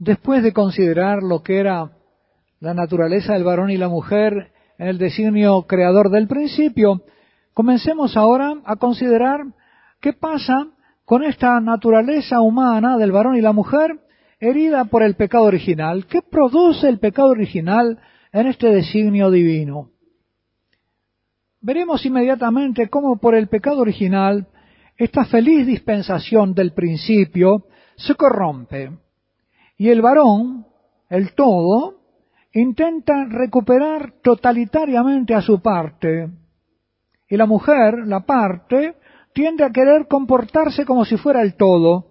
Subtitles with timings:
[0.00, 1.92] después de considerar lo que era
[2.58, 7.02] la naturaleza del varón y la mujer en el designio creador del principio,
[7.54, 9.42] comencemos ahora a considerar
[10.00, 10.68] qué pasa
[11.04, 14.00] con esta naturaleza humana del varón y la mujer
[14.40, 16.06] herida por el pecado original.
[16.06, 17.98] ¿Qué produce el pecado original
[18.32, 19.90] en este designio divino?
[21.60, 24.46] Veremos inmediatamente cómo por el pecado original
[24.96, 28.92] esta feliz dispensación del principio se corrompe
[29.80, 30.66] y el varón,
[31.08, 31.94] el todo,
[32.52, 36.28] intenta recuperar totalitariamente a su parte
[37.30, 38.96] y la mujer, la parte,
[39.32, 42.08] tiende a querer comportarse como si fuera el todo.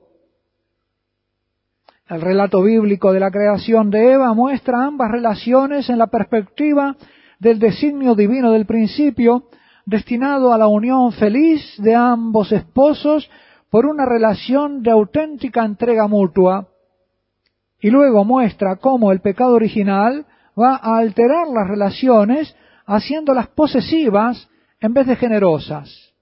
[2.07, 6.97] El relato bíblico de la creación de Eva muestra ambas relaciones en la perspectiva
[7.37, 9.43] del designio divino del principio,
[9.85, 13.29] destinado a la unión feliz de ambos esposos
[13.69, 16.67] por una relación de auténtica entrega mutua.
[17.81, 20.25] Y luego muestra cómo el pecado original
[20.59, 22.55] va a alterar las relaciones
[22.85, 24.49] haciéndolas posesivas
[24.79, 26.13] en vez de generosas,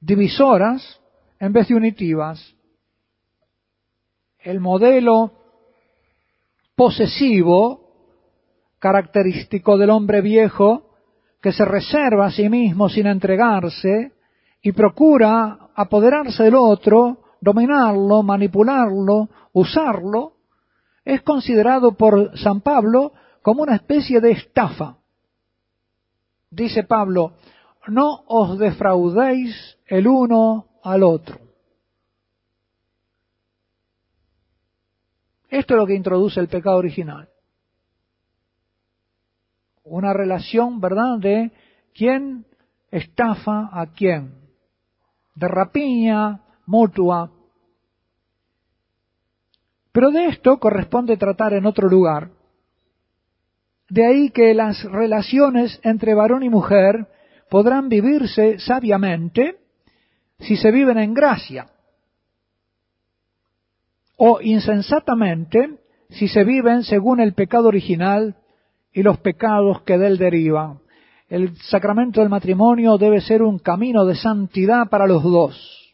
[0.00, 1.00] divisoras
[1.38, 2.54] en vez de unitivas.
[4.38, 5.32] El modelo
[6.74, 7.80] posesivo,
[8.78, 10.90] característico del hombre viejo,
[11.40, 14.12] que se reserva a sí mismo sin entregarse
[14.62, 20.32] y procura apoderarse del otro, dominarlo, manipularlo, usarlo,
[21.04, 24.96] es considerado por San Pablo como una especie de estafa.
[26.50, 27.34] Dice Pablo,
[27.86, 31.38] no os defraudéis el uno al otro.
[35.48, 37.28] Esto es lo que introduce el pecado original.
[39.84, 41.52] Una relación, ¿verdad?, de
[41.94, 42.44] quién
[42.90, 44.34] estafa a quién.
[45.36, 47.35] De rapiña mutua.
[49.96, 52.28] Pero de esto corresponde tratar en otro lugar.
[53.88, 57.06] De ahí que las relaciones entre varón y mujer
[57.48, 59.56] podrán vivirse sabiamente
[60.40, 61.68] si se viven en gracia,
[64.18, 65.78] o insensatamente
[66.10, 68.36] si se viven según el pecado original
[68.92, 70.80] y los pecados que de él derivan.
[71.30, 75.85] El sacramento del matrimonio debe ser un camino de santidad para los dos.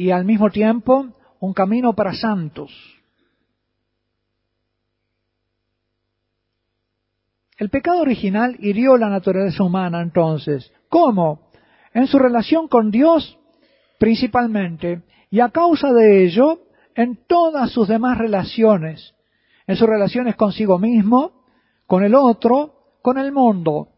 [0.00, 1.08] Y al mismo tiempo
[1.40, 2.72] un camino para santos.
[7.58, 10.72] El pecado original hirió la naturaleza humana entonces.
[10.88, 11.50] ¿Cómo?
[11.92, 13.38] En su relación con Dios
[13.98, 15.02] principalmente.
[15.28, 16.60] Y a causa de ello,
[16.94, 19.14] en todas sus demás relaciones.
[19.66, 21.44] En sus relaciones consigo mismo,
[21.86, 23.88] con el otro, con el mundo.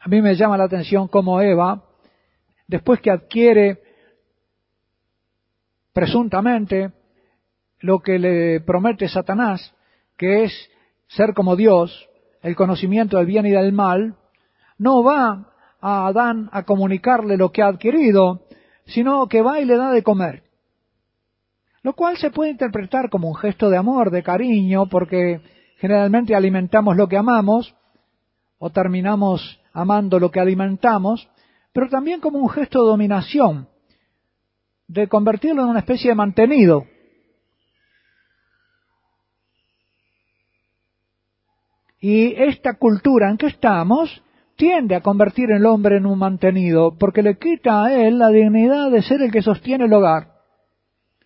[0.00, 1.84] A mí me llama la atención cómo Eva,
[2.68, 3.80] después que adquiere
[5.92, 6.92] presuntamente
[7.80, 9.74] lo que le promete Satanás,
[10.16, 10.70] que es
[11.08, 12.08] ser como Dios,
[12.42, 14.14] el conocimiento del bien y del mal,
[14.76, 15.46] no va
[15.80, 18.42] a Adán a comunicarle lo que ha adquirido,
[18.86, 20.42] sino que va y le da de comer.
[21.82, 25.40] Lo cual se puede interpretar como un gesto de amor, de cariño, porque
[25.78, 27.74] generalmente alimentamos lo que amamos,
[28.58, 31.28] o terminamos amando lo que alimentamos,
[31.72, 33.68] pero también como un gesto de dominación,
[34.86, 36.86] de convertirlo en una especie de mantenido.
[42.00, 44.22] Y esta cultura en que estamos
[44.56, 48.90] tiende a convertir el hombre en un mantenido, porque le quita a él la dignidad
[48.90, 50.32] de ser el que sostiene el hogar.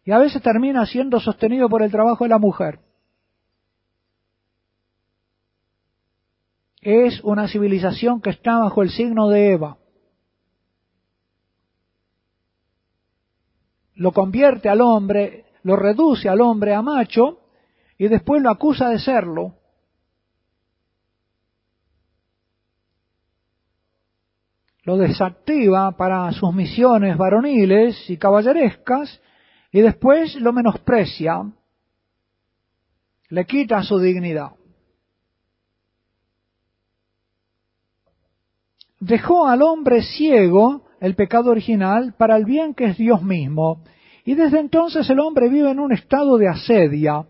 [0.04, 2.80] Y a veces termina siendo sostenido por el trabajo de la mujer.
[6.80, 9.78] Es una civilización que está bajo el signo de Eva.
[14.02, 17.38] Lo convierte al hombre, lo reduce al hombre a macho
[17.96, 19.54] y después lo acusa de serlo.
[24.82, 29.20] Lo desactiva para sus misiones varoniles y caballerescas
[29.70, 31.48] y después lo menosprecia,
[33.28, 34.50] le quita su dignidad.
[38.98, 43.82] Dejó al hombre ciego el pecado original para el bien que es Dios mismo.
[44.24, 47.24] Y desde entonces el hombre vive en un estado de asedia,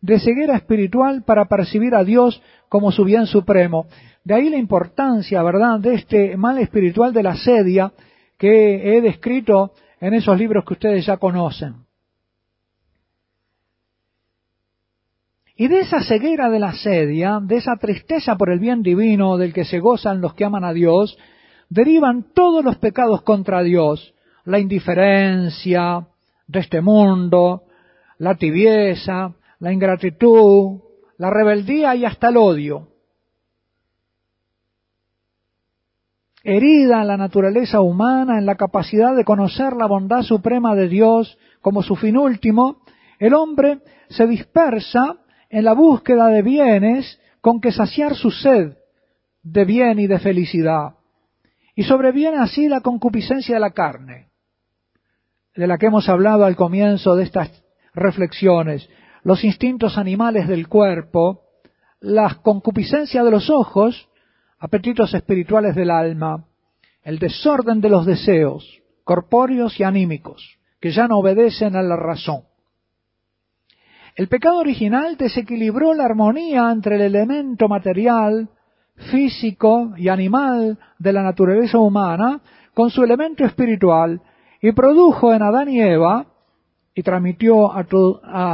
[0.00, 3.86] de ceguera espiritual para percibir a Dios como su bien supremo.
[4.22, 7.92] De ahí la importancia, ¿verdad?, de este mal espiritual de la asedia
[8.38, 11.74] que he descrito en esos libros que ustedes ya conocen.
[15.56, 19.52] Y de esa ceguera de la asedia, de esa tristeza por el bien divino del
[19.52, 21.18] que se gozan los que aman a Dios,
[21.72, 24.14] derivan todos los pecados contra Dios,
[24.44, 26.06] la indiferencia
[26.46, 27.62] de este mundo,
[28.18, 30.80] la tibieza, la ingratitud,
[31.16, 32.88] la rebeldía y hasta el odio.
[36.44, 41.82] Herida la naturaleza humana en la capacidad de conocer la bondad suprema de Dios como
[41.82, 42.82] su fin último,
[43.18, 43.78] el hombre
[44.10, 45.16] se dispersa
[45.48, 48.76] en la búsqueda de bienes con que saciar su sed
[49.42, 50.96] de bien y de felicidad.
[51.74, 54.28] Y sobreviene así la concupiscencia de la carne,
[55.54, 57.50] de la que hemos hablado al comienzo de estas
[57.94, 58.88] reflexiones,
[59.22, 61.42] los instintos animales del cuerpo,
[62.00, 64.08] la concupiscencia de los ojos,
[64.58, 66.44] apetitos espirituales del alma,
[67.02, 72.42] el desorden de los deseos, corpóreos y anímicos, que ya no obedecen a la razón.
[74.14, 78.50] El pecado original desequilibró la armonía entre el elemento material,
[79.10, 82.40] físico y animal de la naturaleza humana
[82.74, 84.20] con su elemento espiritual
[84.60, 86.26] y produjo en Adán y Eva,
[86.94, 87.86] y transmitió a,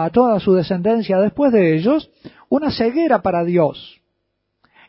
[0.04, 2.08] a, toda su descendencia después de ellos,
[2.48, 4.00] una ceguera para Dios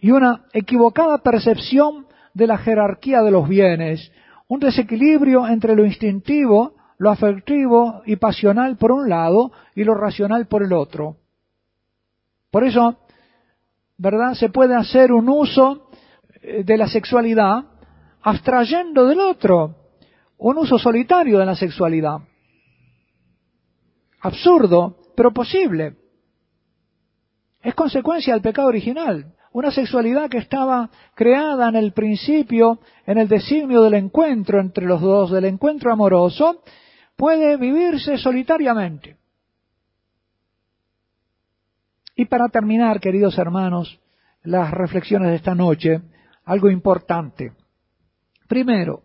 [0.01, 4.11] y una equivocada percepción de la jerarquía de los bienes,
[4.47, 10.47] un desequilibrio entre lo instintivo lo afectivo y pasional por un lado y lo racional
[10.47, 11.15] por el otro.
[12.51, 12.97] Por eso,
[13.99, 14.33] ¿verdad?
[14.33, 15.89] Se puede hacer un uso
[16.41, 17.65] eh, de la sexualidad
[18.21, 19.75] abstrayendo del otro,
[20.37, 22.19] un uso solitario de la sexualidad.
[24.21, 25.97] Absurdo, pero posible.
[27.61, 29.33] Es consecuencia del pecado original.
[29.51, 35.01] Una sexualidad que estaba creada en el principio, en el designio del encuentro entre los
[35.01, 36.61] dos, del encuentro amoroso,
[37.17, 39.18] puede vivirse solitariamente.
[42.19, 43.97] Y para terminar, queridos hermanos,
[44.43, 46.01] las reflexiones de esta noche,
[46.43, 47.53] algo importante.
[48.45, 49.03] Primero,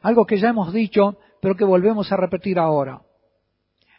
[0.00, 3.02] algo que ya hemos dicho, pero que volvemos a repetir ahora.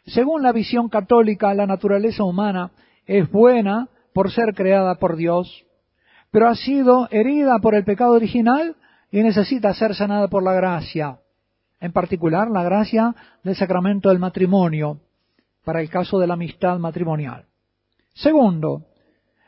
[0.05, 2.71] Según la visión católica, la naturaleza humana
[3.05, 5.65] es buena por ser creada por Dios,
[6.29, 8.75] pero ha sido herida por el pecado original
[9.11, 11.19] y necesita ser sanada por la gracia
[11.79, 14.99] en particular la gracia del sacramento del matrimonio,
[15.63, 17.45] para el caso de la amistad matrimonial.
[18.13, 18.83] Segundo,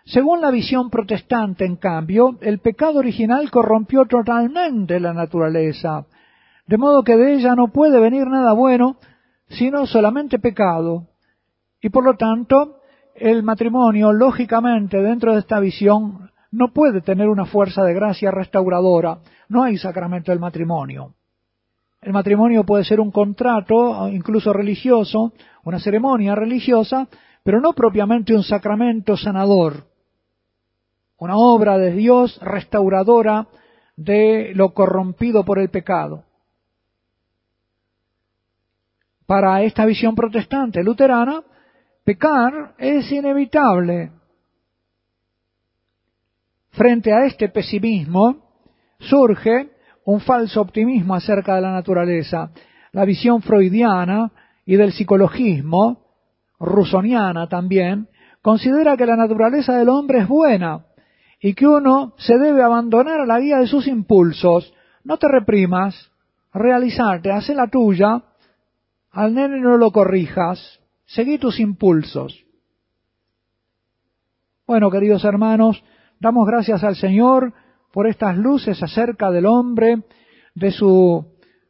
[0.05, 6.05] según la visión protestante, en cambio, el pecado original corrompió totalmente la naturaleza,
[6.67, 8.97] de modo que de ella no puede venir nada bueno,
[9.49, 11.07] sino solamente pecado.
[11.81, 12.77] Y por lo tanto,
[13.15, 19.19] el matrimonio, lógicamente, dentro de esta visión, no puede tener una fuerza de gracia restauradora.
[19.49, 21.13] No hay sacramento del matrimonio.
[22.01, 25.33] El matrimonio puede ser un contrato, incluso religioso,
[25.63, 27.07] una ceremonia religiosa,
[27.45, 29.85] pero no propiamente un sacramento sanador,
[31.19, 33.47] una obra de Dios restauradora
[33.95, 36.23] de lo corrompido por el pecado.
[39.27, 41.43] Para esta visión protestante luterana,
[42.03, 44.11] pecar es inevitable.
[46.71, 48.37] Frente a este pesimismo
[48.97, 49.69] surge
[50.05, 52.49] un falso optimismo acerca de la naturaleza.
[52.91, 54.31] La visión freudiana
[54.65, 56.04] y del psicologismo,
[56.59, 58.07] rusoniana también,
[58.41, 60.85] considera que la naturaleza del hombre es buena
[61.39, 64.73] y que uno se debe abandonar a la guía de sus impulsos.
[65.03, 66.11] No te reprimas,
[66.53, 68.23] realizarte, haz la tuya,
[69.11, 72.45] al nene no lo corrijas, seguí tus impulsos.
[74.67, 75.83] Bueno, queridos hermanos,
[76.19, 77.53] damos gracias al Señor
[77.93, 80.03] por estas luces acerca del hombre,
[80.55, 81.25] de su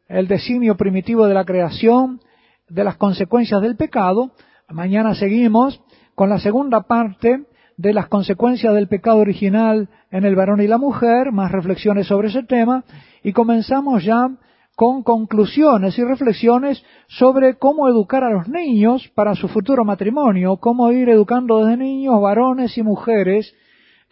[0.07, 2.21] el designio primitivo de la creación,
[2.69, 4.31] de las consecuencias del pecado.
[4.69, 5.79] Mañana seguimos
[6.15, 7.45] con la segunda parte
[7.77, 12.29] de las consecuencias del pecado original en el varón y la mujer, más reflexiones sobre
[12.29, 12.83] ese tema,
[13.23, 14.29] y comenzamos ya
[14.75, 20.91] con conclusiones y reflexiones sobre cómo educar a los niños para su futuro matrimonio, cómo
[20.91, 23.53] ir educando desde niños, varones y mujeres,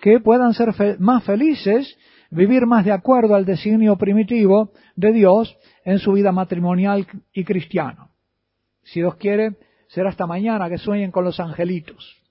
[0.01, 0.69] que puedan ser
[0.99, 1.97] más felices,
[2.29, 8.09] vivir más de acuerdo al designio primitivo de Dios en su vida matrimonial y cristiana.
[8.83, 9.55] Si Dios quiere,
[9.93, 12.22] será hasta mañana que sueñen con los angelitos.